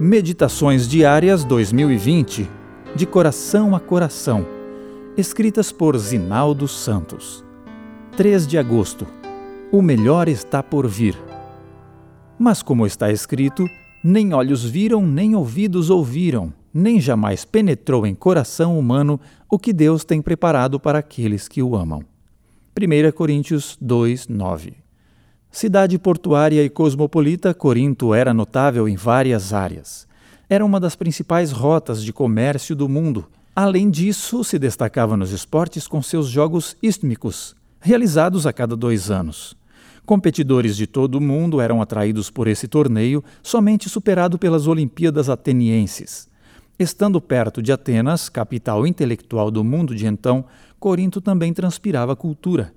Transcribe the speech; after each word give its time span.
Meditações 0.00 0.86
Diárias 0.86 1.42
2020 1.42 2.48
De 2.94 3.04
Coração 3.04 3.74
a 3.74 3.80
Coração, 3.80 4.46
escritas 5.16 5.72
por 5.72 5.98
Zinaldo 5.98 6.68
Santos. 6.68 7.44
3 8.16 8.46
de 8.46 8.56
agosto. 8.56 9.08
O 9.72 9.82
melhor 9.82 10.28
está 10.28 10.62
por 10.62 10.86
vir. 10.86 11.18
Mas, 12.38 12.62
como 12.62 12.86
está 12.86 13.10
escrito, 13.10 13.68
nem 14.02 14.32
olhos 14.32 14.64
viram, 14.64 15.04
nem 15.04 15.34
ouvidos 15.34 15.90
ouviram, 15.90 16.54
nem 16.72 17.00
jamais 17.00 17.44
penetrou 17.44 18.06
em 18.06 18.14
coração 18.14 18.78
humano 18.78 19.18
o 19.50 19.58
que 19.58 19.72
Deus 19.72 20.04
tem 20.04 20.22
preparado 20.22 20.78
para 20.78 21.00
aqueles 21.00 21.48
que 21.48 21.60
o 21.60 21.74
amam. 21.74 22.04
1 22.80 23.10
Coríntios 23.10 23.76
2, 23.80 24.28
9 24.28 24.87
Cidade 25.50 25.98
portuária 25.98 26.62
e 26.62 26.68
cosmopolita, 26.68 27.54
Corinto 27.54 28.12
era 28.12 28.34
notável 28.34 28.88
em 28.88 28.96
várias 28.96 29.52
áreas. 29.52 30.06
Era 30.48 30.64
uma 30.64 30.78
das 30.78 30.94
principais 30.94 31.50
rotas 31.50 32.02
de 32.04 32.12
comércio 32.12 32.76
do 32.76 32.88
mundo. 32.88 33.26
Além 33.56 33.90
disso, 33.90 34.44
se 34.44 34.58
destacava 34.58 35.16
nos 35.16 35.32
esportes 35.32 35.88
com 35.88 36.02
seus 36.02 36.28
jogos 36.28 36.76
istmicos, 36.82 37.56
realizados 37.80 38.46
a 38.46 38.52
cada 38.52 38.76
dois 38.76 39.10
anos. 39.10 39.56
Competidores 40.06 40.76
de 40.76 40.86
todo 40.86 41.16
o 41.16 41.20
mundo 41.20 41.60
eram 41.60 41.82
atraídos 41.82 42.30
por 42.30 42.46
esse 42.46 42.68
torneio, 42.68 43.24
somente 43.42 43.88
superado 43.88 44.38
pelas 44.38 44.66
Olimpíadas 44.66 45.28
Atenienses. 45.28 46.28
Estando 46.78 47.20
perto 47.20 47.60
de 47.60 47.72
Atenas, 47.72 48.28
capital 48.28 48.86
intelectual 48.86 49.50
do 49.50 49.64
mundo 49.64 49.94
de 49.94 50.06
então, 50.06 50.44
Corinto 50.78 51.20
também 51.20 51.52
transpirava 51.52 52.14
cultura. 52.14 52.72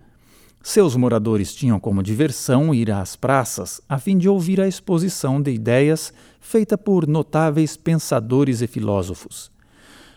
Seus 0.64 0.96
moradores 0.96 1.56
tinham 1.56 1.80
como 1.80 2.04
diversão 2.04 2.74
ir 2.74 2.92
às 2.92 3.16
praças 3.16 3.82
a 3.90 3.98
fim 3.98 4.16
de 4.16 4.30
ouvir 4.30 4.62
a 4.62 4.68
exposição 4.68 5.42
de 5.42 5.52
ideias 5.52 6.14
feita 6.40 6.78
por 6.78 7.08
notáveis 7.08 7.76
pensadores 7.76 8.62
e 8.62 8.68
filósofos. 8.68 9.52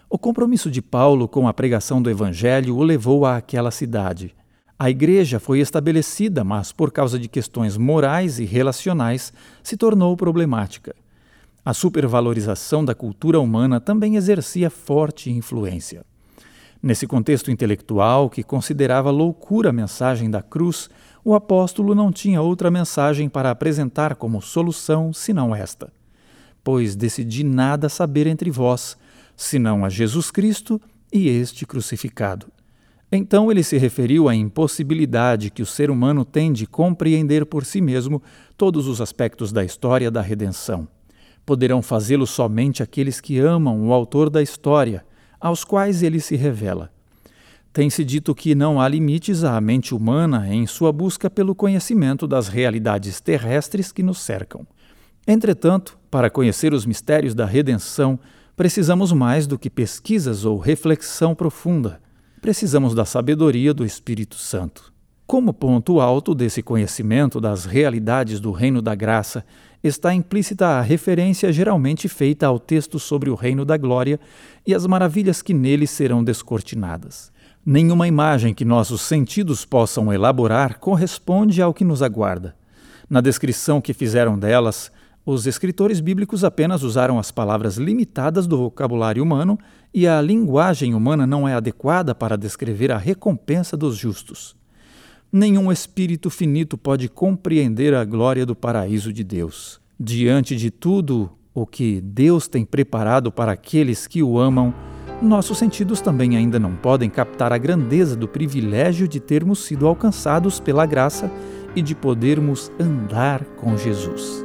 O 0.08 0.18
compromisso 0.18 0.70
de 0.70 0.82
Paulo 0.82 1.26
com 1.26 1.48
a 1.48 1.54
pregação 1.54 2.00
do 2.02 2.10
Evangelho 2.10 2.76
o 2.76 2.82
levou 2.82 3.24
àquela 3.24 3.70
cidade. 3.70 4.34
A 4.78 4.90
igreja 4.90 5.40
foi 5.40 5.60
estabelecida, 5.60 6.44
mas 6.44 6.72
por 6.72 6.92
causa 6.92 7.18
de 7.18 7.26
questões 7.26 7.78
morais 7.78 8.38
e 8.38 8.44
relacionais 8.44 9.32
se 9.62 9.78
tornou 9.78 10.14
problemática. 10.14 10.94
A 11.64 11.72
supervalorização 11.72 12.84
da 12.84 12.94
cultura 12.94 13.40
humana 13.40 13.80
também 13.80 14.16
exercia 14.16 14.68
forte 14.68 15.30
influência. 15.30 16.04
Nesse 16.84 17.06
contexto 17.06 17.50
intelectual, 17.50 18.28
que 18.28 18.42
considerava 18.42 19.10
loucura 19.10 19.70
a 19.70 19.72
mensagem 19.72 20.28
da 20.28 20.42
cruz, 20.42 20.90
o 21.24 21.34
apóstolo 21.34 21.94
não 21.94 22.12
tinha 22.12 22.42
outra 22.42 22.70
mensagem 22.70 23.26
para 23.26 23.50
apresentar 23.50 24.16
como 24.16 24.42
solução 24.42 25.10
senão 25.10 25.56
esta: 25.56 25.90
Pois 26.62 26.94
decidi 26.94 27.42
nada 27.42 27.88
saber 27.88 28.26
entre 28.26 28.50
vós, 28.50 28.98
senão 29.34 29.82
a 29.82 29.88
Jesus 29.88 30.30
Cristo 30.30 30.78
e 31.10 31.26
este 31.26 31.64
crucificado. 31.64 32.48
Então 33.10 33.50
ele 33.50 33.62
se 33.62 33.78
referiu 33.78 34.28
à 34.28 34.34
impossibilidade 34.34 35.48
que 35.50 35.62
o 35.62 35.66
ser 35.66 35.90
humano 35.90 36.22
tem 36.22 36.52
de 36.52 36.66
compreender 36.66 37.46
por 37.46 37.64
si 37.64 37.80
mesmo 37.80 38.22
todos 38.58 38.86
os 38.88 39.00
aspectos 39.00 39.52
da 39.52 39.64
história 39.64 40.10
da 40.10 40.20
redenção. 40.20 40.86
Poderão 41.46 41.80
fazê-lo 41.80 42.26
somente 42.26 42.82
aqueles 42.82 43.22
que 43.22 43.38
amam 43.38 43.88
o 43.88 43.92
autor 43.94 44.28
da 44.28 44.42
história 44.42 45.02
aos 45.44 45.62
quais 45.62 46.02
ele 46.02 46.20
se 46.20 46.36
revela. 46.36 46.90
Tem-se 47.70 48.02
dito 48.02 48.34
que 48.34 48.54
não 48.54 48.80
há 48.80 48.88
limites 48.88 49.44
à 49.44 49.60
mente 49.60 49.94
humana 49.94 50.48
em 50.48 50.66
sua 50.66 50.90
busca 50.90 51.28
pelo 51.28 51.54
conhecimento 51.54 52.26
das 52.26 52.48
realidades 52.48 53.20
terrestres 53.20 53.92
que 53.92 54.02
nos 54.02 54.20
cercam. 54.20 54.66
Entretanto, 55.28 55.98
para 56.10 56.30
conhecer 56.30 56.72
os 56.72 56.86
mistérios 56.86 57.34
da 57.34 57.44
redenção, 57.44 58.18
precisamos 58.56 59.12
mais 59.12 59.46
do 59.46 59.58
que 59.58 59.68
pesquisas 59.68 60.46
ou 60.46 60.58
reflexão 60.58 61.34
profunda. 61.34 62.00
Precisamos 62.40 62.94
da 62.94 63.04
sabedoria 63.04 63.74
do 63.74 63.84
Espírito 63.84 64.36
Santo. 64.36 64.93
Como 65.26 65.54
ponto 65.54 66.00
alto 66.00 66.34
desse 66.34 66.62
conhecimento 66.62 67.40
das 67.40 67.64
realidades 67.64 68.38
do 68.38 68.52
reino 68.52 68.82
da 68.82 68.94
graça 68.94 69.42
está 69.82 70.12
implícita 70.12 70.66
a 70.66 70.82
referência 70.82 71.50
geralmente 71.50 72.08
feita 72.08 72.46
ao 72.46 72.58
texto 72.58 72.98
sobre 72.98 73.30
o 73.30 73.34
reino 73.34 73.64
da 73.64 73.78
glória 73.78 74.20
e 74.66 74.74
as 74.74 74.86
maravilhas 74.86 75.40
que 75.40 75.54
nele 75.54 75.86
serão 75.86 76.22
descortinadas. 76.22 77.32
Nenhuma 77.64 78.06
imagem 78.06 78.52
que 78.52 78.66
nossos 78.66 79.00
sentidos 79.00 79.64
possam 79.64 80.12
elaborar 80.12 80.78
corresponde 80.78 81.62
ao 81.62 81.72
que 81.72 81.86
nos 81.86 82.02
aguarda. 82.02 82.54
Na 83.08 83.22
descrição 83.22 83.80
que 83.80 83.94
fizeram 83.94 84.38
delas, 84.38 84.92
os 85.24 85.46
escritores 85.46 86.00
bíblicos 86.00 86.44
apenas 86.44 86.82
usaram 86.82 87.18
as 87.18 87.30
palavras 87.30 87.78
limitadas 87.78 88.46
do 88.46 88.58
vocabulário 88.58 89.22
humano 89.22 89.58
e 89.92 90.06
a 90.06 90.20
linguagem 90.20 90.94
humana 90.94 91.26
não 91.26 91.48
é 91.48 91.54
adequada 91.54 92.14
para 92.14 92.36
descrever 92.36 92.92
a 92.92 92.98
recompensa 92.98 93.74
dos 93.74 93.96
justos. 93.96 94.54
Nenhum 95.36 95.72
espírito 95.72 96.30
finito 96.30 96.78
pode 96.78 97.08
compreender 97.08 97.92
a 97.92 98.04
glória 98.04 98.46
do 98.46 98.54
paraíso 98.54 99.12
de 99.12 99.24
Deus. 99.24 99.80
Diante 99.98 100.54
de 100.54 100.70
tudo 100.70 101.28
o 101.52 101.66
que 101.66 102.00
Deus 102.00 102.46
tem 102.46 102.64
preparado 102.64 103.32
para 103.32 103.50
aqueles 103.50 104.06
que 104.06 104.22
o 104.22 104.38
amam, 104.38 104.72
nossos 105.20 105.58
sentidos 105.58 106.00
também 106.00 106.36
ainda 106.36 106.60
não 106.60 106.76
podem 106.76 107.10
captar 107.10 107.52
a 107.52 107.58
grandeza 107.58 108.14
do 108.14 108.28
privilégio 108.28 109.08
de 109.08 109.18
termos 109.18 109.64
sido 109.64 109.88
alcançados 109.88 110.60
pela 110.60 110.86
graça 110.86 111.28
e 111.74 111.82
de 111.82 111.96
podermos 111.96 112.70
andar 112.78 113.44
com 113.56 113.76
Jesus. 113.76 114.43